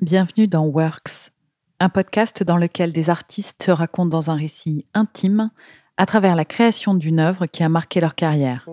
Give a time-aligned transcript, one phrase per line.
[0.00, 1.32] Bienvenue dans Works,
[1.80, 5.50] un podcast dans lequel des artistes se racontent dans un récit intime
[5.96, 8.68] à travers la création d'une œuvre qui a marqué leur carrière.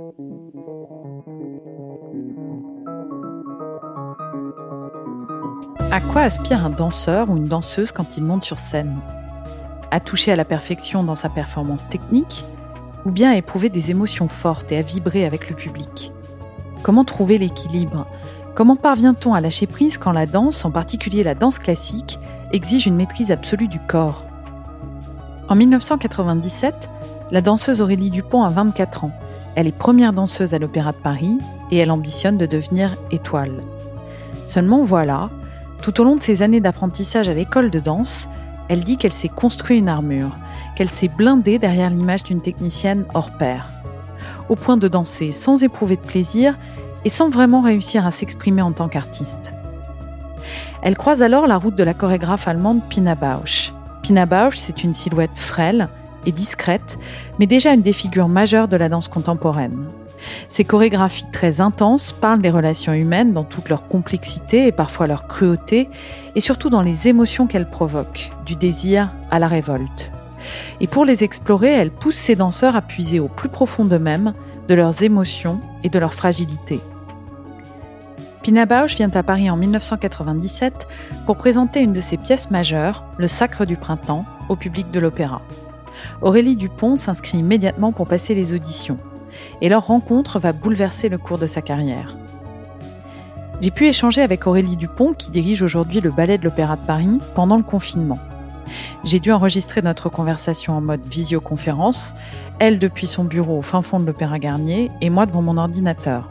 [5.89, 8.95] À quoi aspire un danseur ou une danseuse quand il monte sur scène?
[9.89, 12.45] À toucher à la perfection dans sa performance technique
[13.03, 16.11] ou bien à éprouver des émotions fortes et à vibrer avec le public?
[16.83, 18.05] Comment trouver l'équilibre
[18.55, 22.21] Comment parvient-on à lâcher prise quand la danse, en particulier la danse classique,
[22.53, 24.23] exige une maîtrise absolue du corps?
[25.49, 26.89] En 1997,
[27.31, 29.11] la danseuse Aurélie Dupont a 24 ans.
[29.55, 31.37] Elle est première danseuse à l'Opéra de Paris
[31.69, 33.61] et elle ambitionne de devenir étoile.
[34.45, 35.29] Seulement voilà,
[35.81, 38.29] tout au long de ses années d'apprentissage à l'école de danse,
[38.69, 40.37] elle dit qu'elle s'est construit une armure,
[40.77, 43.67] qu'elle s'est blindée derrière l'image d'une technicienne hors pair.
[44.47, 46.57] Au point de danser sans éprouver de plaisir
[47.05, 49.53] et sans vraiment réussir à s'exprimer en tant qu'artiste.
[50.81, 53.73] Elle croise alors la route de la chorégraphe allemande Pina Bausch.
[54.01, 55.89] Pina Bausch, c'est une silhouette frêle
[56.25, 56.97] et discrète,
[57.39, 59.85] mais déjà une des figures majeures de la danse contemporaine.
[60.47, 65.27] Ses chorégraphies très intenses parlent des relations humaines dans toute leur complexité et parfois leur
[65.27, 65.89] cruauté,
[66.35, 70.11] et surtout dans les émotions qu'elles provoquent, du désir à la révolte.
[70.79, 74.33] Et pour les explorer, elle pousse ses danseurs à puiser au plus profond d'eux-mêmes,
[74.67, 76.79] de leurs émotions et de leur fragilité.
[78.45, 80.87] Pina Bausch vient à Paris en 1997
[81.25, 85.41] pour présenter une de ses pièces majeures, Le Sacre du Printemps, au public de l'opéra.
[86.21, 88.99] Aurélie Dupont s'inscrit immédiatement pour passer les auditions,
[89.61, 92.15] et leur rencontre va bouleverser le cours de sa carrière.
[93.61, 97.17] J'ai pu échanger avec Aurélie Dupont, qui dirige aujourd'hui le ballet de l'Opéra de Paris,
[97.33, 98.19] pendant le confinement.
[99.03, 102.13] J'ai dû enregistrer notre conversation en mode visioconférence,
[102.59, 106.29] elle depuis son bureau au fin fond de l'Opéra Garnier et moi devant mon ordinateur.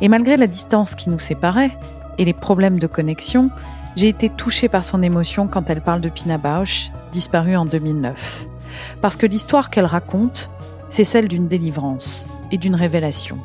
[0.00, 1.76] Et malgré la distance qui nous séparait
[2.18, 3.50] et les problèmes de connexion,
[3.96, 8.46] j'ai été touchée par son émotion quand elle parle de Pina Bausch, disparue en 2009.
[9.00, 10.50] Parce que l'histoire qu'elle raconte,
[10.90, 13.38] c'est celle d'une délivrance et d'une révélation.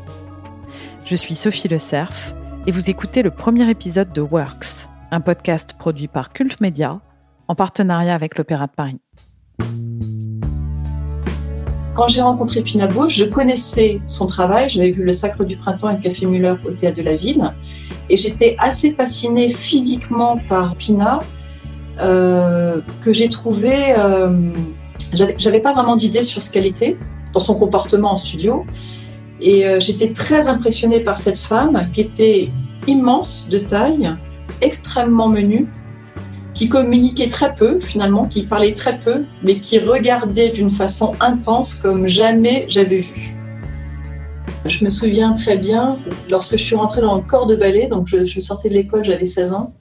[1.06, 2.34] Je suis Sophie Le Cerf
[2.68, 7.00] et vous écoutez le premier épisode de Works, un podcast produit par Cult Media
[7.47, 9.00] en partenariat avec l'Opéra de Paris.
[11.94, 14.69] Quand j'ai rencontré Pina Bausch, je connaissais son travail.
[14.69, 17.53] J'avais vu Le Sacre du Printemps et le Café Muller au Théâtre de la Ville.
[18.09, 21.19] Et j'étais assez fascinée physiquement par Pina,
[22.00, 23.94] euh, que j'ai trouvé.
[23.97, 24.52] Euh,
[25.13, 26.97] J'avais pas vraiment d'idée sur ce qu'elle était
[27.34, 28.66] dans son comportement en studio.
[29.41, 32.50] Et euh, j'étais très impressionnée par cette femme qui était
[32.88, 34.16] immense de taille,
[34.62, 35.68] extrêmement menue,
[36.53, 41.75] qui communiquait très peu finalement, qui parlait très peu, mais qui regardait d'une façon intense
[41.75, 43.35] comme jamais j'avais vu.
[44.66, 45.97] Je me souviens très bien,
[46.29, 49.25] lorsque je suis rentrée dans le corps de ballet, donc je, sortais de l'école, j'avais
[49.25, 49.73] 16 ans,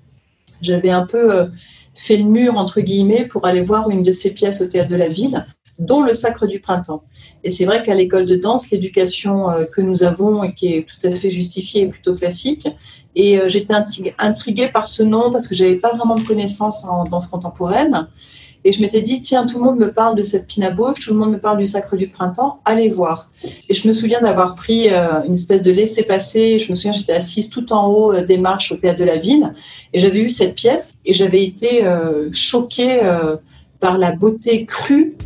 [0.63, 1.47] j'avais un peu euh,
[1.95, 4.97] fait le mur, entre guillemets, pour aller voir une de ces pièces au théâtre de
[4.97, 5.45] la ville
[5.81, 7.03] dont le Sacre du Printemps.
[7.43, 10.87] Et c'est vrai qu'à l'école de danse, l'éducation euh, que nous avons et qui est
[10.87, 12.69] tout à fait justifiée est plutôt classique.
[13.17, 13.75] Et euh, j'étais
[14.19, 18.09] intriguée par ce nom parce que j'avais pas vraiment de connaissances en danse contemporaine.
[18.63, 21.15] Et je m'étais dit, tiens, tout le monde me parle de cette Pina Bausch, tout
[21.15, 23.31] le monde me parle du Sacre du Printemps, allez voir.
[23.71, 26.59] Et je me souviens d'avoir pris euh, une espèce de laisser-passer.
[26.59, 29.55] Je me souviens, j'étais assise tout en haut des marches au théâtre de la ville
[29.95, 31.87] et j'avais vu cette pièce et j'avais été
[32.33, 33.01] choquée
[33.81, 35.17] par la beauté crue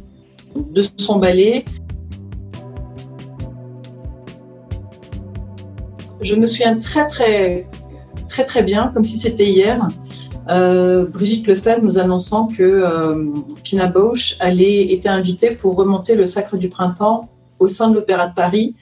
[0.55, 1.65] de son ballet.
[6.21, 7.67] Je me souviens très très
[8.29, 9.89] très très bien, comme si c'était hier,
[10.51, 13.31] euh, Brigitte Lefebvre nous annonçant que euh,
[13.63, 17.29] Pina Bausch allait, était invitée pour remonter le Sacre du Printemps
[17.59, 18.75] au sein de l'Opéra de Paris.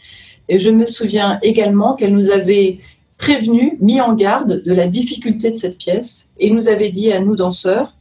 [0.49, 2.79] Et je me souviens également qu'elle nous avait
[3.19, 7.21] prévenu, mis en garde de la difficulté de cette pièce et nous avait dit à
[7.21, 7.95] nous danseurs,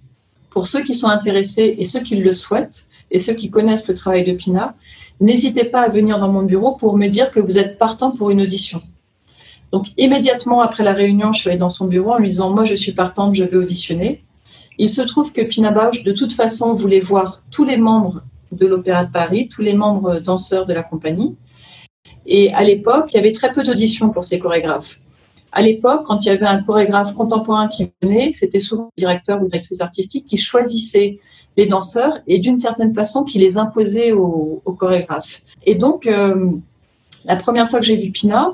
[0.50, 3.94] pour ceux qui sont intéressés et ceux qui le souhaitent, et ceux qui connaissent le
[3.94, 4.76] travail de Pina,
[5.20, 8.32] n'hésitez pas à venir dans mon bureau pour me dire que vous êtes partant pour
[8.32, 8.82] une audition.
[9.72, 12.66] Donc immédiatement après la réunion, je suis allée dans son bureau en lui disant moi
[12.66, 14.24] je suis partante, je vais auditionner.
[14.78, 18.22] Il se trouve que Pina Bausch de toute façon voulait voir tous les membres
[18.52, 21.36] de l'Opéra de Paris, tous les membres danseurs de la compagnie.
[22.26, 25.00] Et à l'époque, il y avait très peu d'auditions pour ces chorégraphes.
[25.52, 29.42] À l'époque, quand il y avait un chorégraphe contemporain qui venait, c'était souvent le directeur
[29.42, 31.20] ou directrice artistique qui choisissait
[31.58, 35.42] les danseurs et d'une certaine façon qui les imposait aux, chorégraphes.
[35.66, 36.52] Et donc, euh,
[37.26, 38.54] la première fois que j'ai vu Pina,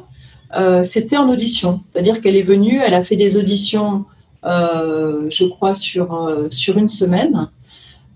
[0.58, 1.82] euh, c'était en audition.
[1.92, 4.06] C'est-à-dire qu'elle est venue, elle a fait des auditions,
[4.46, 7.48] euh, je crois, sur, sur une semaine.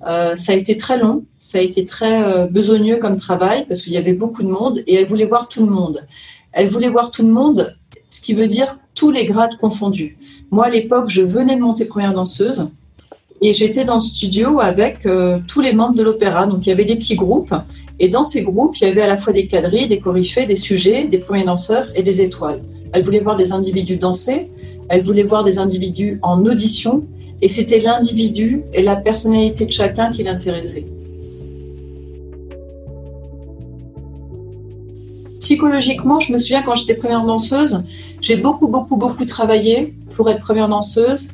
[0.02, 3.98] ça a été très long, ça a été très besogneux comme travail parce qu'il y
[3.98, 6.04] avait beaucoup de monde et elle voulait voir tout le monde.
[6.54, 7.76] Elle voulait voir tout le monde
[8.12, 10.18] ce qui veut dire tous les grades confondus.
[10.52, 12.68] Moi, à l'époque, je venais de monter première danseuse
[13.42, 16.46] et j'étais dans le studio avec euh, tous les membres de l'opéra.
[16.46, 17.56] Donc, il y avait des petits groupes
[18.00, 20.56] et dans ces groupes, il y avait à la fois des quadrilles, des coryphées, des
[20.56, 22.62] sujets, des premiers danseurs et des étoiles.
[22.94, 24.50] Elle voulait voir des individus danser,
[24.90, 27.04] elle voulait voir des individus en audition
[27.42, 30.86] et c'était l'individu et la personnalité de chacun qui l'intéressait.
[35.62, 37.84] Psychologiquement, je me souviens quand j'étais première danseuse,
[38.20, 41.30] j'ai beaucoup, beaucoup, beaucoup travaillé pour être première danseuse.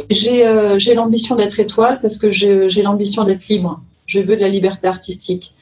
[0.00, 3.80] Euh, j'ai l'ambition d'être étoile parce que j'ai l'ambition d'être libre.
[4.06, 5.54] Je veux de la liberté artistique.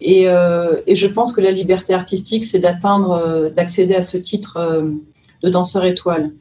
[0.00, 4.16] Et, euh, et je pense que la liberté artistique, c'est d'atteindre, euh, d'accéder à ce
[4.16, 4.84] titre
[5.44, 6.32] de danseur étoile.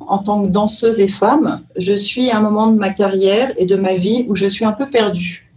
[0.00, 3.66] En tant que danseuse et femme, je suis à un moment de ma carrière et
[3.66, 5.50] de ma vie où je suis un peu perdue.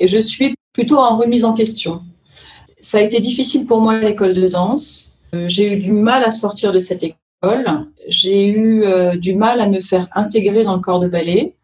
[0.00, 2.02] Et je suis plutôt en remise en question.
[2.86, 5.18] Ça a été difficile pour moi l'école de danse.
[5.34, 7.66] Euh, j'ai eu du mal à sortir de cette école.
[8.06, 11.56] J'ai eu euh, du mal à me faire intégrer dans le corps de ballet.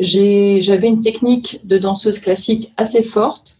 [0.00, 3.58] J'avais une technique de danseuse classique assez forte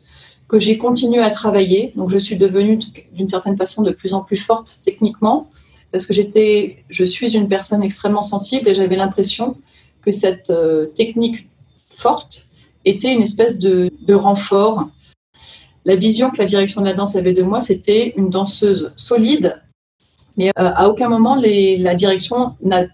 [0.48, 1.92] que j'ai continué à travailler.
[1.94, 2.78] Donc, je suis devenue
[3.12, 5.50] d'une certaine façon de plus en plus forte techniquement
[5.92, 9.58] parce que j'étais, je suis une personne extrêmement sensible et j'avais l'impression
[10.00, 11.48] que cette euh, technique
[11.98, 12.46] forte
[12.86, 14.88] était une espèce de, renfort.
[15.86, 19.62] La vision que la direction de la danse avait de moi, c'était une danseuse solide,
[20.36, 22.86] mais euh, à aucun moment la direction n'a,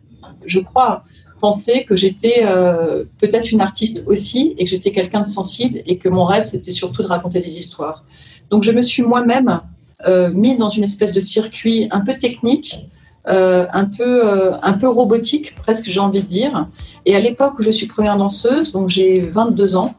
[0.46, 1.02] je crois,
[1.42, 5.98] pensé que j'étais euh, peut-être une artiste aussi et que j'étais quelqu'un de sensible et
[5.98, 8.04] que mon rêve, c'était surtout de raconter des histoires.
[8.50, 9.60] Donc je me suis moi-même
[10.06, 12.86] euh, mis dans une espèce de circuit un peu technique,
[13.26, 16.68] euh, un, peu, un peu robotique, presque j'ai envie de dire.
[17.06, 19.94] Et à l'époque où je suis première danseuse, donc j'ai 22 ans,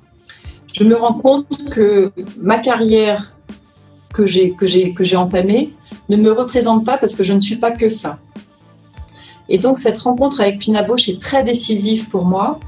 [0.74, 2.12] je me rends compte que
[2.42, 3.32] ma carrière
[4.14, 5.74] que j'ai que j'ai que j'ai entamée
[6.10, 8.20] ne me représente pas parce que je ne suis pas que ça.
[9.50, 12.60] Et donc cette rencontre avec Pina Bausch est très décisive pour moi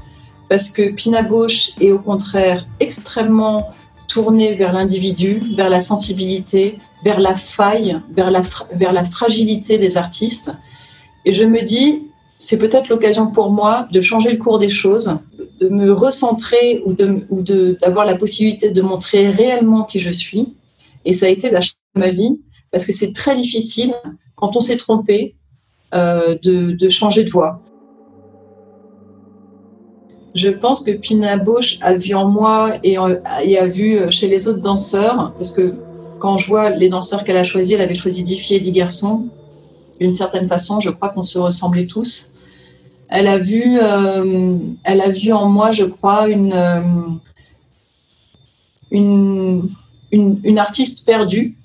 [0.48, 3.68] parce que Pina Bausch est au contraire extrêmement
[4.08, 8.42] tournée vers l'individu, vers la sensibilité, vers la faille, vers la,
[8.72, 10.52] vers la fragilité des artistes.
[11.24, 12.04] Et je me dis,
[12.38, 15.18] c'est peut-être l'occasion pour moi de changer le cours des choses,
[15.60, 20.54] de me recentrer ou d'avoir de, la possibilité de montrer réellement qui je suis.
[21.04, 22.38] Et ça a été la de ma vie,
[22.70, 23.94] parce que c'est très difficile,
[24.34, 25.34] quand on s'est trompé,
[25.94, 27.60] euh, de, de, changer de voie.
[30.34, 32.96] Je pense que Pina Bausch a vu en moi et,
[33.44, 35.74] et a vu chez les autres danseurs, parce que
[36.18, 38.72] quand je vois les danseurs qu'elle a choisis, elle avait choisi 10 filles et 10
[38.72, 39.28] garçons.
[40.00, 42.28] D'une certaine façon, je crois qu'on se ressemblait tous.
[43.08, 46.80] Elle a vu, euh, elle a vu en moi, je crois, une, euh,
[48.90, 49.68] une,
[50.10, 51.56] une, artiste perdue,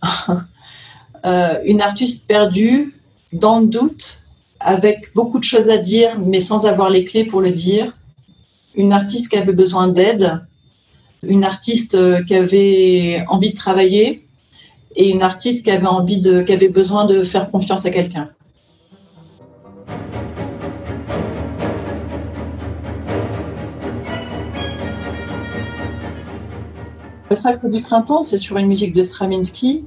[1.26, 2.94] euh, une artiste perdue
[3.34, 4.20] dans le doute,
[4.60, 7.98] avec beaucoup de choses à dire, mais sans avoir les clés pour le dire.
[8.76, 10.42] Une artiste qui avait besoin d'aide,
[11.24, 14.28] une artiste qui avait envie de travailler,
[14.96, 18.30] et une artiste qui avait envie de, qui avait besoin de faire confiance à quelqu'un.
[27.32, 29.86] Le Sacre du Printemps, c'est sur une musique de Stravinsky.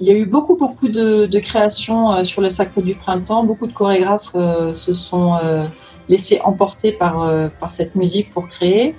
[0.00, 3.44] Il y a eu beaucoup, beaucoup de, créations euh, sur le Sacre du Printemps.
[3.44, 5.66] Beaucoup de chorégraphes euh, se sont euh,
[6.08, 7.14] laissés emporter par,
[7.60, 8.96] par cette musique pour créer.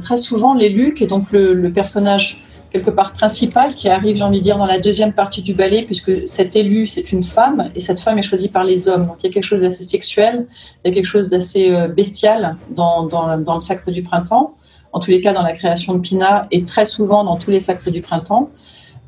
[0.00, 4.38] très souvent, l'élu, qui est donc le, personnage quelque part principal qui arrive, j'ai envie
[4.38, 7.80] de dire, dans la deuxième partie du ballet, puisque cet élu, c'est une femme, et
[7.80, 9.08] cette femme est choisie par les hommes.
[9.08, 10.46] Donc il y a quelque chose d'assez sexuel,
[10.82, 14.54] il y a quelque chose d'assez bestial dans, dans, le sacre du printemps,
[14.92, 17.60] en tous les cas dans la création de Pina, et très souvent dans tous les
[17.60, 18.50] sacres du printemps.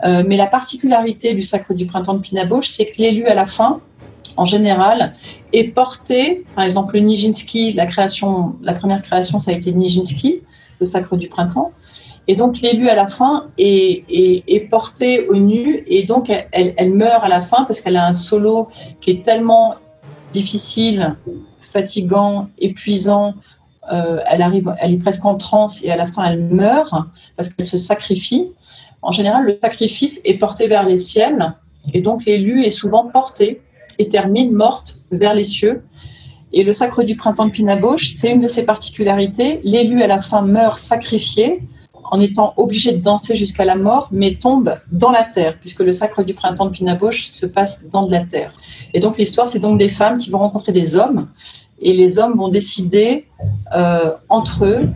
[0.05, 3.35] Euh, mais la particularité du sacre du printemps de Pina Bausch, c'est que l'élu à
[3.35, 3.81] la fin,
[4.37, 5.15] en général,
[5.53, 10.41] est porté, par exemple, le Nijinsky, la, création, la première création, ça a été Nijinsky,
[10.81, 11.71] le sacre du printemps.
[12.27, 16.73] Et donc l'élu à la fin est, est, est, porté au nu et donc elle,
[16.77, 18.69] elle, meurt à la fin parce qu'elle a un solo
[19.03, 19.75] qui est tellement
[20.33, 21.17] difficile,
[21.61, 23.35] fatigant, épuisant.
[23.93, 26.95] Euh, elle arrive, elle est presque en transe et à la fin elle meurt
[27.37, 28.49] parce qu'elle se sacrifie.
[29.03, 31.55] En général, le sacrifice est porté vers les ciels
[31.93, 33.61] et donc l'élu est souvent porté
[33.99, 35.83] et termine morte vers les cieux.
[36.53, 39.61] Et le sacre du printemps de Pinaboche, c'est une de ses particularités.
[39.65, 41.61] L'élu à la fin meurt sacrifié
[42.11, 45.93] en étant obligé de danser jusqu'à la mort, mais tombe dans la terre, puisque le
[45.93, 48.53] sacre du printemps de Pinaboche se passe dans de la terre.
[48.93, 51.27] Et donc l'histoire, c'est donc des femmes qui vont rencontrer des hommes,
[51.81, 53.27] et les hommes vont décider
[53.77, 54.89] euh, entre eux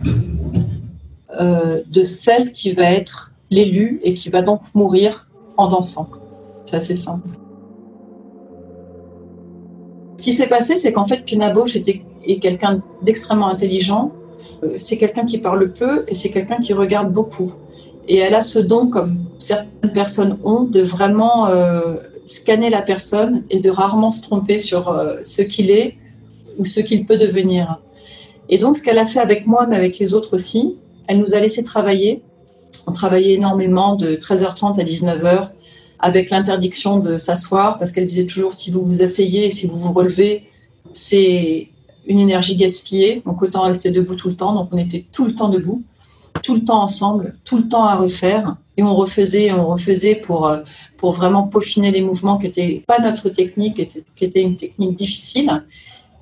[1.39, 6.09] euh, de celle qui va être l'élu et qui va donc mourir en dansant.
[6.65, 7.27] C'est assez simple.
[10.17, 14.11] Ce qui s'est passé, c'est qu'en fait, Pina Bausch était est quelqu'un d'extrêmement intelligent.
[14.63, 17.53] Euh, c'est quelqu'un qui parle peu et c'est quelqu'un qui regarde beaucoup.
[18.07, 21.47] Et elle a ce don, comme certaines personnes ont, de vraiment
[22.25, 25.98] scanner la personne et de rarement se tromper sur ce qu'il est
[26.59, 27.81] ou ce qu'il peut devenir.
[28.49, 30.75] Et donc, ce qu'elle a fait avec moi, mais avec les autres aussi,
[31.07, 32.21] elle nous a laissé travailler.
[32.85, 35.49] On travaillait énormément de 13h30 à 19h
[35.99, 39.79] avec l'interdiction de s'asseoir parce qu'elle disait toujours si vous vous asseyez et si vous
[39.79, 40.43] vous relevez,
[40.93, 41.67] c'est
[42.07, 43.21] une énergie gaspillée.
[43.25, 44.53] Donc, autant rester debout tout le temps.
[44.53, 45.83] Donc, on était tout le temps debout,
[46.41, 48.55] tout le temps ensemble, tout le temps à refaire.
[48.77, 50.61] Et on refaisait, on refaisait pour, euh,
[50.97, 53.75] pour vraiment peaufiner les mouvements qui n'étaient pas notre technique,
[54.15, 55.63] qui était une technique difficile.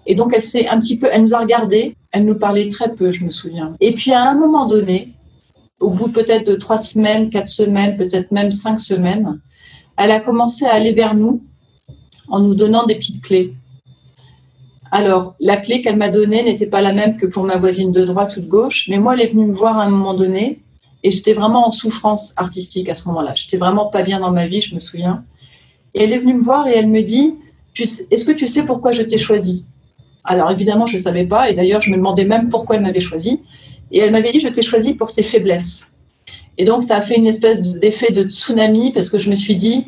[0.08, 2.96] Et donc, elle s'est un petit peu, elle nous a regardé, elle nous parlait très
[2.96, 3.76] peu, je me souviens.
[3.82, 5.14] Et puis, à un moment donné,
[5.82, 9.40] au bout peut-être de trois semaines, quatre semaines, peut-être même cinq semaines,
[9.98, 11.44] elle a commencé à aller vers nous
[12.30, 13.54] en nous donnant des petites clés.
[14.92, 18.06] Alors, la clé qu'elle m'a donnée n'était pas la même que pour ma voisine de
[18.06, 20.62] droite ou de gauche, mais moi, elle est venue me voir à un moment donné
[21.04, 23.34] et j'étais vraiment en souffrance artistique à ce moment-là.
[23.36, 25.26] J'étais vraiment pas bien dans ma vie, je me souviens.
[25.94, 27.36] Et elle est venue me voir et elle me dit
[27.78, 29.66] Est-ce que tu sais pourquoi je t'ai choisi
[30.28, 33.00] alors évidemment, je ne savais pas, et d'ailleurs, je me demandais même pourquoi elle m'avait
[33.00, 33.40] choisi.
[33.92, 35.88] Et elle m'avait dit, je t'ai choisi pour tes faiblesses.
[36.58, 39.56] Et donc, ça a fait une espèce d'effet de tsunami, parce que je me suis
[39.56, 39.88] dit,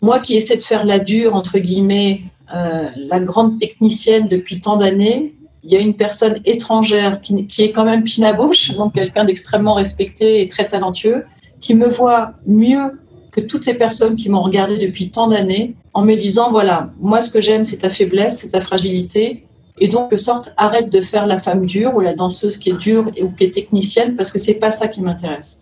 [0.00, 2.22] moi qui essaie de faire la dure, entre guillemets,
[2.54, 7.62] euh, la grande technicienne depuis tant d'années, il y a une personne étrangère qui, qui
[7.62, 11.24] est quand même Pina Bausch, donc quelqu'un d'extrêmement respecté et très talentueux,
[11.60, 12.98] qui me voit mieux
[13.32, 17.20] que toutes les personnes qui m'ont regardé depuis tant d'années en me disant voilà, moi
[17.22, 19.42] ce que j'aime c'est ta faiblesse, c'est ta fragilité.
[19.80, 22.78] Et donc, de sorte, arrête de faire la femme dure ou la danseuse qui est
[22.78, 25.60] dure ou qui est technicienne parce que c'est pas ça qui m'intéresse.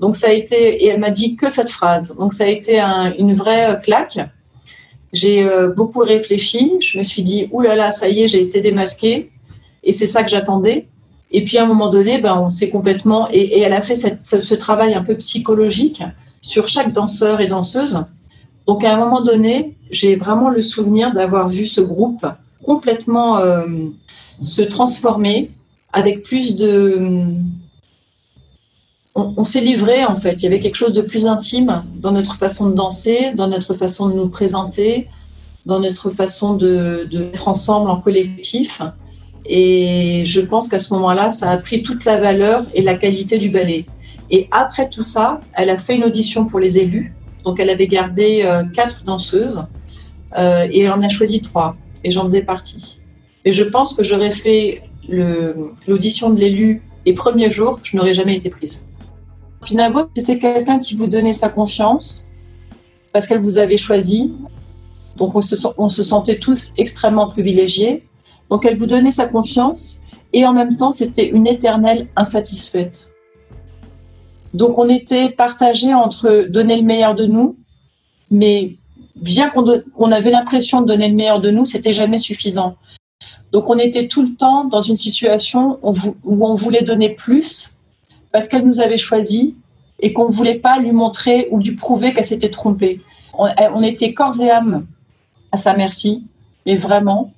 [0.00, 2.14] Donc, ça a été, et elle m'a dit que cette phrase.
[2.18, 2.80] Donc, ça a été
[3.18, 4.18] une vraie euh, claque.
[5.14, 6.72] J'ai euh, beaucoup réfléchi.
[6.80, 9.30] Je me suis dit, oulala, là là, ça y est, j'ai été démasquée.
[9.84, 10.86] Et c'est ça que j'attendais.
[11.30, 13.28] Et puis, à un moment donné, ben, on s'est complètement.
[13.32, 16.02] Et, elle a fait ce travail un peu psychologique
[16.42, 18.04] sur chaque danseur et danseuse.
[18.66, 22.26] Donc à un moment donné, j'ai vraiment le souvenir d'avoir vu ce groupe
[22.64, 23.66] complètement euh,
[24.42, 25.50] se transformer
[25.92, 27.34] avec plus de...
[29.14, 32.36] On, s'est livré en fait, il y avait quelque chose de plus intime dans notre
[32.36, 35.08] façon de danser, dans notre façon de nous présenter,
[35.64, 38.82] dans notre façon de, de être ensemble en collectif.
[39.46, 43.38] Et je pense qu'à ce moment-là, ça a pris toute la valeur et la qualité
[43.38, 43.86] du ballet.
[44.30, 47.15] Et après tout ça, elle a fait une audition pour les élus.
[47.46, 49.64] Donc, elle avait gardé euh, quatre danseuses
[50.36, 51.76] euh, et elle en a choisi trois.
[52.02, 52.98] Et j'en faisais partie.
[53.44, 54.82] Et je pense que j'aurais fait
[55.86, 58.84] l'audition de l'élu les premiers jours, je n'aurais jamais été prise.
[59.64, 62.28] Pinavo, c'était quelqu'un qui vous donnait sa confiance
[63.12, 64.34] parce qu'elle vous avait choisi.
[65.16, 68.02] Donc, on se, on se sentait tous extrêmement privilégiés.
[68.50, 70.00] Donc, elle vous donnait sa confiance
[70.32, 73.08] et en même temps, c'était une éternelle insatisfaite.
[74.54, 77.56] Donc on était partagé entre donner le meilleur de nous,
[78.30, 78.76] mais
[79.16, 82.76] bien qu'on avait l'impression de donner le meilleur de nous, c'était jamais suffisant.
[83.52, 87.70] Donc on était tout le temps dans une situation où on voulait donner plus
[88.32, 89.54] parce qu'elle nous avait choisi
[90.00, 93.00] et qu'on ne voulait pas lui montrer ou lui prouver qu'elle s'était trompée.
[93.38, 94.86] On, était corps et âme
[95.52, 96.24] à sa merci,
[96.64, 97.32] mais vraiment.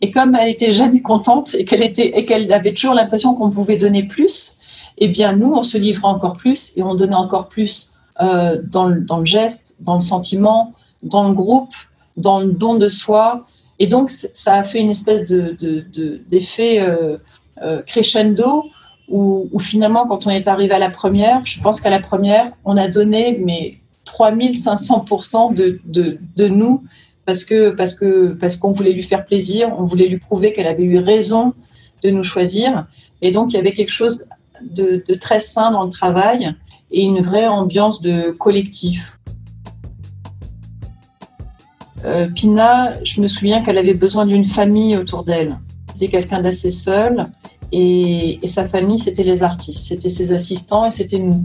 [0.00, 3.50] Et comme elle était jamais contente et qu'elle était et qu'elle avait toujours l'impression qu'on
[3.50, 4.53] pouvait donner plus,
[4.98, 8.86] eh bien nous, on se livrait encore plus et on donnait encore plus euh, dans,
[8.86, 10.72] le, geste, dans le sentiment,
[11.02, 11.74] dans le groupe,
[12.16, 13.44] dans le don de soi.
[13.80, 17.16] Et donc, ça a fait une espèce d'effet de, euh,
[17.62, 18.64] euh, crescendo
[19.08, 22.76] où, finalement, quand on est arrivé à la première, je pense qu'à la première, on
[22.76, 26.82] a donné mais 3500% de, de, de nous
[27.26, 30.66] parce que parce que parce qu'on voulait lui faire plaisir, on voulait lui prouver qu'elle
[30.66, 31.54] avait eu raison
[32.02, 32.86] de nous choisir.
[33.22, 34.26] Et donc, il y avait quelque chose
[34.70, 36.54] de, très sain dans le travail
[36.90, 39.18] et une vraie ambiance de collectif.
[42.04, 45.58] Euh, Pina, je me souviens qu'elle avait besoin d'une famille autour d'elle.
[45.92, 47.24] C'était quelqu'un d'assez seul
[47.72, 51.44] et, sa famille, c'était les artistes, c'était ses assistants et c'était nous.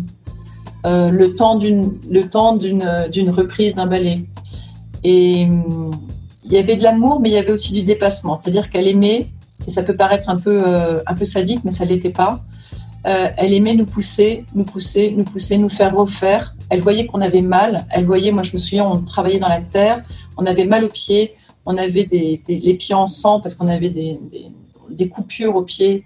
[0.85, 4.25] Euh, le temps d'une reprise d'un ballet.
[5.03, 5.47] Et
[6.43, 8.35] il y avait de l'amour, mais il y avait aussi du dépassement.
[8.35, 9.27] C'est-à-dire qu'elle aimait,
[9.67, 12.43] et ça peut paraître un peu, euh, un peu sadique, mais ça l'était pas.
[13.05, 16.55] Euh, elle aimait nous pousser, nous pousser, nous pousser, nous faire refaire.
[16.69, 17.85] Elle voyait qu'on avait mal.
[17.91, 20.03] Elle voyait, moi je me souviens, on travaillait dans la terre,
[20.37, 21.33] on avait mal aux pieds,
[21.65, 26.03] on avait des, les pieds en sang parce qu'on avait des, coupures aux pieds.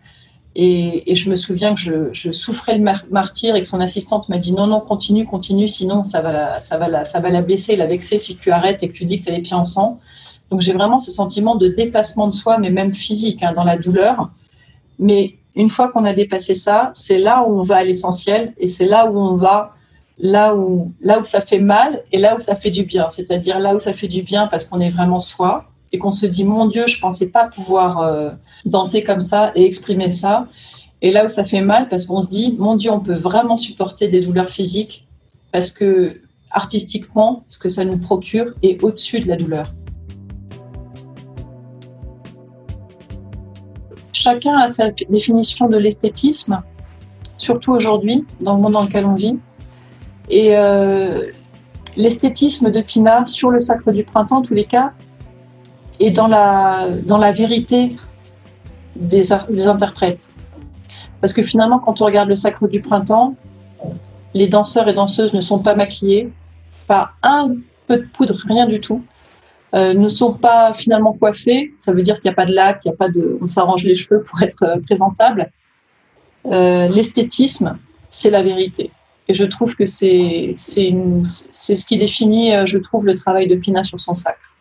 [0.55, 4.37] Et, je me souviens que je, je souffrais le martyr et que son assistante m'a
[4.37, 7.41] dit non, non, continue, continue, sinon ça va, la, ça, va la, ça va la
[7.41, 9.55] blesser, la vexer si tu arrêtes et que tu dis que tu as les pieds
[9.55, 9.99] en sang.
[10.51, 13.77] Donc j'ai vraiment ce sentiment de dépassement de soi, mais même physique, hein, dans la
[13.77, 14.29] douleur.
[14.99, 18.67] Mais une fois qu'on a dépassé ça, c'est là où on va à l'essentiel et
[18.67, 19.75] c'est là où on va
[20.19, 23.09] là où, là où ça fait mal et là où ça fait du bien.
[23.11, 26.25] C'est-à-dire là où ça fait du bien parce qu'on est vraiment soi et qu'on se
[26.25, 28.31] dit, mon Dieu, je pensais pas pouvoir euh,
[28.65, 30.47] danser comme ça et exprimer ça.
[31.01, 33.57] Et là où ça fait mal parce qu'on se dit, mon Dieu, on peut vraiment
[33.57, 35.05] supporter des douleurs physiques
[35.51, 39.71] parce que artistiquement, ce que ça nous procure est au-dessus de la douleur.
[44.13, 46.61] Chacun a sa définition de l'esthétisme,
[47.37, 49.39] surtout aujourd'hui, dans le monde dans lequel on vit.
[50.29, 51.31] Et euh,
[51.97, 54.93] l'esthétisme de Pina sur le sacre du printemps, en tous les cas,
[55.99, 57.97] est dans la, dans la vérité
[58.95, 60.29] des, des interprètes.
[61.19, 63.35] Parce que finalement, quand on regarde le sacre du printemps,
[64.33, 66.31] les danseurs et danseuses ne sont pas maquillés,
[66.87, 67.55] pas un
[67.87, 69.03] peu de poudre, rien du tout.
[69.73, 71.73] Euh, ne sont pas finalement coiffés.
[71.79, 73.47] Ça veut dire qu'il n'y a pas de lac, il y a pas de, on
[73.47, 75.51] s'arrange les cheveux pour être euh, présentable.
[76.45, 77.79] Euh, l'esthétisme,
[78.11, 78.91] c'est la vérité.
[79.27, 83.97] Et je trouve que c'est ce qui définit, je trouve, le travail de Pina sur
[83.99, 84.53] son sacre.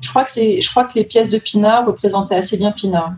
[0.00, 3.16] Je crois que je crois que les pièces de Pina représentaient assez bien Pina,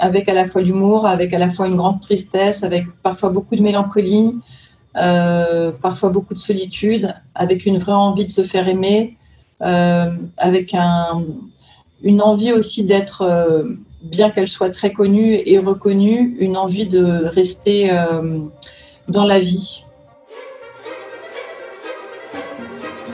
[0.00, 3.54] avec à la fois l'humour, avec à la fois une grande tristesse, avec parfois beaucoup
[3.54, 4.34] de mélancolie,
[4.94, 9.16] parfois beaucoup de solitude, avec une vraie envie de se faire aimer,
[9.60, 11.22] avec un,
[12.02, 13.64] une envie aussi d'être, euh,
[14.02, 17.90] bien qu'elle soit très connue et reconnue, une envie de rester
[19.08, 19.84] dans la vie.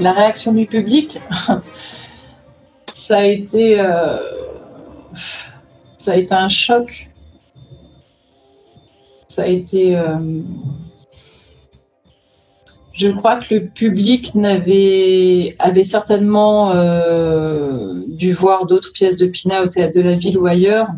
[0.01, 1.21] La réaction du public,
[2.93, 3.77] ça a été,
[5.99, 7.09] ça a été un choc.
[9.29, 9.97] Ça a été
[13.01, 19.63] je crois que le public n'avait avait certainement euh, dû voir d'autres pièces de Pina
[19.63, 20.89] au théâtre de la ville ou ailleurs,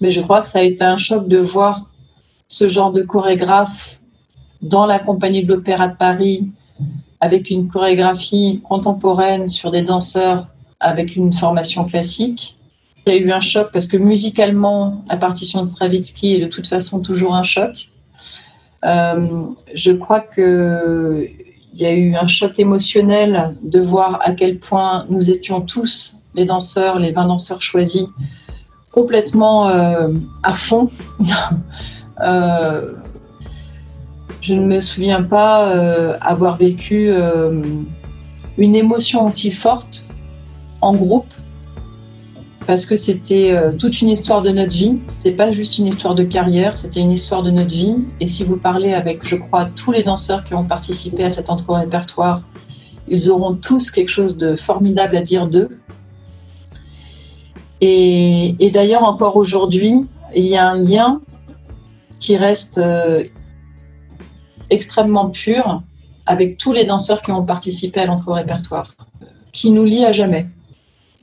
[0.00, 1.90] mais je crois que ça a été un choc de voir
[2.48, 4.00] ce genre de chorégraphe
[4.62, 6.48] dans la compagnie de l'Opéra de Paris
[7.20, 10.46] avec une chorégraphie contemporaine sur des danseurs
[10.80, 12.56] avec une formation classique.
[13.06, 16.46] Il y a eu un choc parce que musicalement, la partition de Stravinsky est de
[16.46, 17.90] toute façon toujours un choc.
[18.84, 21.30] Euh, je crois qu'il
[21.74, 26.44] y a eu un choc émotionnel de voir à quel point nous étions tous, les
[26.44, 28.06] danseurs, les 20 danseurs choisis,
[28.90, 30.08] complètement euh,
[30.42, 30.90] à fond.
[32.22, 32.92] Euh,
[34.42, 35.70] je ne me souviens pas
[36.20, 37.10] avoir vécu
[38.58, 40.04] une émotion aussi forte
[40.82, 41.32] en groupe
[42.70, 45.00] parce que c'était euh, toute une histoire de notre vie.
[45.08, 47.96] C'était pas juste une histoire de carrière, c'était une histoire de notre vie.
[48.20, 51.50] Et si vous parlez avec, je crois, tous les danseurs qui ont participé à cet
[51.50, 52.42] entre-répertoire,
[53.08, 55.80] ils auront tous quelque chose de formidable à dire d'eux.
[57.80, 60.06] Et, d'ailleurs, encore aujourd'hui,
[60.36, 61.20] il y a un lien
[62.20, 63.24] qui reste euh,
[64.70, 65.82] extrêmement pur
[66.24, 68.94] avec tous les danseurs qui ont participé à l'entre-répertoire,
[69.52, 70.46] qui nous lie à jamais.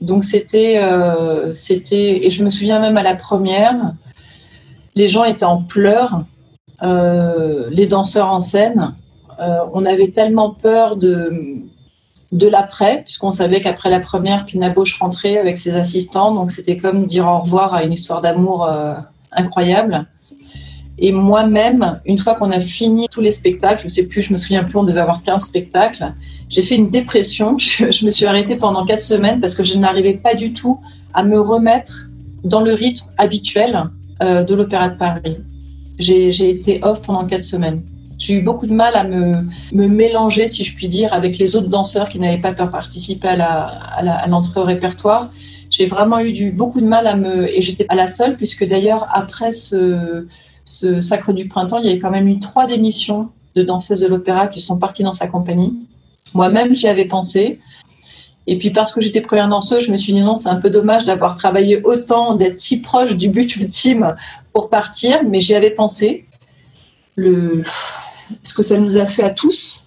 [0.00, 3.94] Donc c'était, euh, c'était, et je me souviens même à la première,
[4.94, 6.24] les gens étaient en pleurs,
[6.82, 8.94] euh, les danseurs en scène.
[9.40, 11.32] Euh, on avait tellement peur de,
[12.32, 16.76] de l'après, puisqu'on savait qu'après la première, Pina Bausch rentrait avec ses assistants, donc c'était
[16.76, 18.68] comme dire au revoir à une histoire d'amour
[19.32, 20.06] incroyable.
[21.00, 24.32] Et moi-même, une fois qu'on a fini tous les spectacles, je ne sais plus, je
[24.32, 26.12] me souviens plus, on devait avoir 15 spectacles,
[26.48, 27.56] j'ai fait une dépression.
[27.58, 30.80] Je, me suis arrêtée pendant 4 semaines parce que je n'arrivais pas du tout
[31.14, 32.06] à me remettre
[32.44, 33.78] dans le rythme habituel
[34.22, 35.38] euh, de l'Opéra de Paris.
[35.98, 37.82] J'ai été off pendant 4 semaines.
[38.18, 41.54] J'ai eu beaucoup de mal à me, me, mélanger, si je puis dire, avec les
[41.54, 45.30] autres danseurs qui n'avaient pas participé à l'entrée au répertoire.
[45.70, 47.48] J'ai vraiment eu beaucoup de mal à me...
[47.48, 50.26] Et j'étais pas la seule, puisque d'ailleurs, après ce,
[50.68, 54.06] ce Sacre du Printemps, il y avait quand même eu trois démissions de danseuses de
[54.06, 55.74] l'opéra qui sont parties dans sa compagnie.
[56.34, 57.58] Moi-même, j'y avais pensé.
[58.46, 60.68] Et puis parce que j'étais première danseuse, je me suis dit non, c'est un peu
[60.68, 64.14] dommage d'avoir travaillé autant, d'être si proche du but ultime
[64.52, 66.26] pour partir, mais j'y avais pensé.
[67.16, 69.86] Ce que ça nous a fait à tous,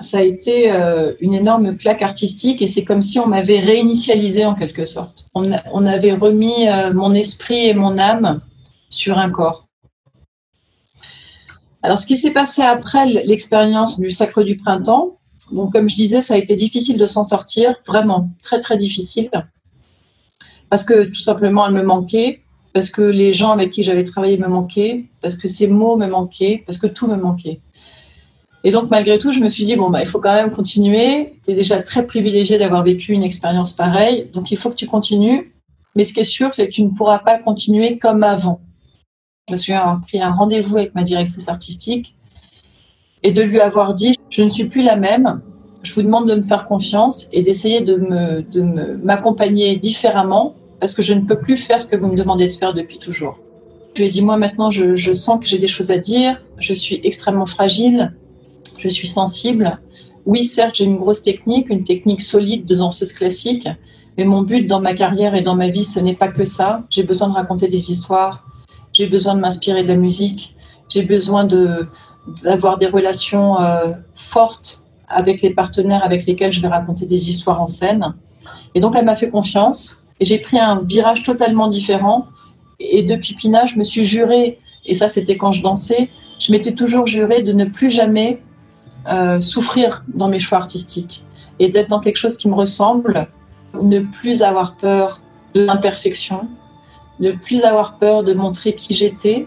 [0.00, 4.44] ça a été euh, une énorme claque artistique et c'est comme si on m'avait réinitialisé
[4.44, 5.26] en quelque sorte.
[5.34, 8.40] On, avait remis euh, mon esprit et mon âme
[8.90, 9.68] sur un corps.
[11.82, 15.18] Alors, ce qui s'est passé après l'expérience du Sacre du Printemps,
[15.50, 19.30] donc comme je disais, ça a été difficile de s'en sortir, vraiment très très difficile,
[20.70, 22.40] parce que tout simplement elle me manquait,
[22.72, 26.06] parce que les gens avec qui j'avais travaillé me manquaient, parce que ces mots me
[26.06, 27.60] manquaient, parce que tout me manquait.
[28.64, 31.34] Et donc, malgré tout, je me suis dit, bon, bah, il faut quand même continuer.
[31.44, 34.86] Tu es déjà très privilégié d'avoir vécu une expérience pareille, donc il faut que tu
[34.86, 35.52] continues.
[35.96, 38.60] Mais ce qui est sûr, c'est que tu ne pourras pas continuer comme avant.
[39.48, 42.14] Je me suis pris un rendez-vous avec ma directrice artistique
[43.24, 45.42] et de lui avoir dit, je ne suis plus la même.
[45.82, 48.62] Je vous demande de me faire confiance et d'essayer de me, de
[49.02, 52.52] m'accompagner différemment parce que je ne peux plus faire ce que vous me demandez de
[52.52, 53.40] faire depuis toujours.
[53.94, 56.72] Je lui ai dit, moi maintenant, je sens que j'ai des choses à dire, je
[56.72, 58.14] suis extrêmement fragile,
[58.78, 59.80] je suis sensible.
[60.24, 63.66] Oui, certes, j'ai une grosse technique, une technique solide de danseuse classique,
[64.16, 66.84] mais mon but dans ma carrière et dans ma vie, ce n'est pas que ça.
[66.90, 68.44] J'ai besoin de raconter des histoires,
[68.92, 70.54] j'ai besoin de m'inspirer de la musique,
[70.88, 71.48] j'ai besoin
[72.44, 77.60] d'avoir des relations euh, fortes avec les partenaires avec lesquels je vais raconter des histoires
[77.60, 78.14] en scène.
[78.74, 82.26] Et donc, elle m'a fait confiance et j'ai pris un virage totalement différent.
[82.80, 86.72] Et depuis Pina, je me suis juré, et ça c'était quand je dansais, je m'étais
[86.72, 88.40] toujours juré de ne plus jamais
[89.08, 91.22] euh, souffrir dans mes choix artistiques
[91.58, 93.28] et d'être dans quelque chose qui me ressemble,
[93.80, 95.20] ne plus avoir peur
[95.54, 96.48] de l'imperfection,
[97.22, 99.46] ne plus avoir peur de montrer qui j'étais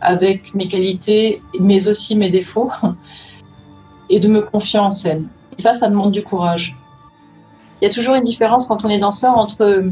[0.00, 2.70] avec mes qualités, mais aussi mes défauts,
[4.08, 5.28] et de me confier en scène.
[5.56, 6.76] Et ça, ça demande du courage.
[7.80, 9.84] Il y a toujours une différence quand on est danseur entre...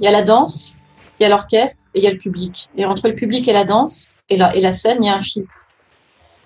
[0.00, 0.76] Il y a la danse,
[1.18, 2.68] il y a l'orchestre et il y a le public.
[2.76, 5.16] Et entre le public et la danse et la, et la scène, il y a
[5.16, 5.56] un filtre.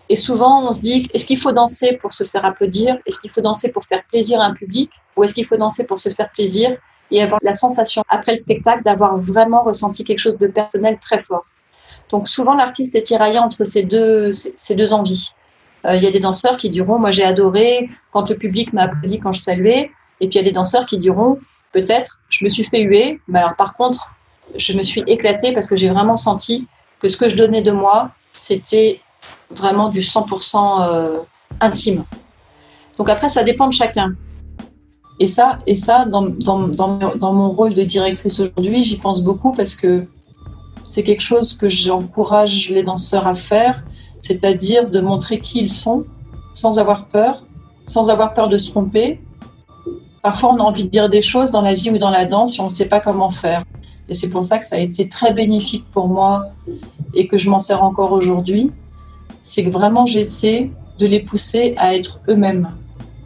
[0.09, 2.97] Et souvent, on se dit, est-ce qu'il faut danser pour se faire applaudir?
[3.07, 4.91] Est-ce qu'il faut danser pour faire plaisir à un public?
[5.17, 6.77] Ou est-ce qu'il faut danser pour se faire plaisir
[7.13, 11.23] et avoir la sensation, après le spectacle, d'avoir vraiment ressenti quelque chose de personnel très
[11.23, 11.45] fort
[12.11, 15.33] Donc souvent, l'artiste est tiraillé entre ces deux, ces deux envies.
[15.85, 18.85] Euh, il y a des danseurs qui diront, moi j'ai adoré quand le public m'a
[18.85, 19.91] applaudi quand je saluais.
[20.21, 21.39] Et puis il y a des danseurs qui diront,
[21.73, 24.11] peut-être, je me suis fait huer, mais alors par contre,
[24.57, 26.67] je me suis éclatée parce que j'ai vraiment senti
[27.01, 29.01] que ce que je donnais de moi, c'était
[29.51, 31.19] vraiment du 100% euh,
[31.61, 32.05] intime.
[32.99, 34.15] Donc après, ça dépend de chacun.
[35.23, 39.53] Et ça, et ça dans, dans, dans, mon rôle de directrice aujourd'hui, j'y pense beaucoup
[39.53, 40.05] parce que
[40.87, 43.85] c'est quelque chose que j'encourage les danseurs à faire,
[44.21, 46.05] c'est-à-dire de montrer qui ils sont
[46.55, 47.45] sans avoir peur,
[47.87, 49.21] sans avoir peur de se tromper.
[50.23, 52.59] Parfois, on a envie de dire des choses dans la vie ou dans la danse
[52.59, 53.63] et on ne sait pas comment faire.
[54.09, 56.47] Et c'est pour ça que ça a été très bénéfique pour moi
[57.15, 58.73] et que je m'en sers encore aujourd'hui
[59.43, 62.69] c'est que vraiment j'essaie de les pousser à être eux-mêmes.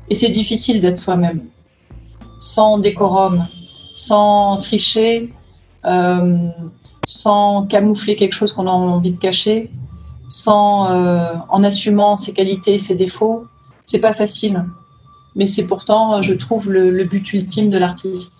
[0.08, 1.42] Et c'est difficile d'être soi-même,
[2.46, 3.46] sans décorum,
[3.94, 5.32] sans tricher,
[5.84, 6.48] euh,
[7.06, 9.70] sans camoufler quelque chose qu'on a envie de cacher,
[10.28, 13.44] sans euh, en assumant ses qualités et ses défauts.
[13.84, 14.64] C'est pas facile,
[15.34, 18.32] mais c'est pourtant, je trouve, le but ultime de l'artiste.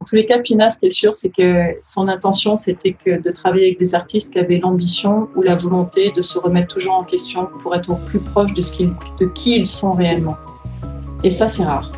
[0.00, 3.22] En tous les cas, Pina, ce qui est sûr, c'est que son intention, c'était que
[3.22, 6.94] de travailler avec des artistes qui avaient l'ambition ou la volonté de se remettre toujours
[6.94, 10.36] en question pour être au plus proche de, ce de qui ils sont réellement.
[11.22, 11.90] Et ça, c'est rare.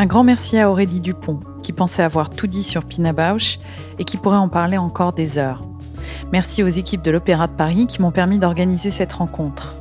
[0.00, 3.58] Un grand merci à Aurélie Dupont, qui pensait avoir tout dit sur Pina Bausch
[3.98, 5.64] et qui pourrait en parler encore des heures.
[6.32, 9.74] Merci aux équipes de l'Opéra de Paris qui m'ont permis d'organiser cette rencontre.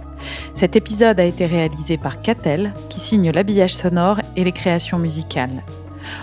[0.56, 5.64] Cet épisode a été réalisé par Catel, qui signe l'habillage sonore et les créations musicales.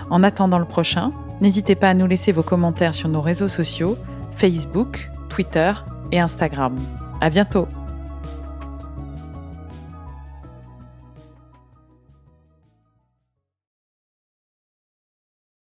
[0.09, 3.97] En attendant le prochain, n'hésitez pas à nous laisser vos commentaires sur nos réseaux sociaux,
[4.35, 5.71] Facebook, Twitter
[6.11, 6.75] et Instagram.
[7.21, 7.69] À bientôt!